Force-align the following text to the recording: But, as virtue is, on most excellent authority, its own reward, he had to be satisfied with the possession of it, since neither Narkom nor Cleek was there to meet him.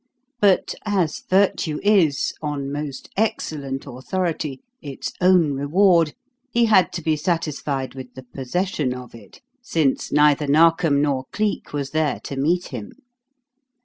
But, 0.39 0.73
as 0.83 1.19
virtue 1.29 1.79
is, 1.83 2.33
on 2.41 2.71
most 2.71 3.11
excellent 3.15 3.85
authority, 3.85 4.59
its 4.81 5.13
own 5.21 5.53
reward, 5.53 6.15
he 6.49 6.65
had 6.65 6.91
to 6.93 7.03
be 7.03 7.15
satisfied 7.15 7.93
with 7.93 8.15
the 8.15 8.23
possession 8.23 8.95
of 8.95 9.13
it, 9.13 9.41
since 9.61 10.11
neither 10.11 10.47
Narkom 10.47 11.03
nor 11.03 11.25
Cleek 11.31 11.71
was 11.71 11.91
there 11.91 12.19
to 12.23 12.35
meet 12.35 12.69
him. 12.69 12.93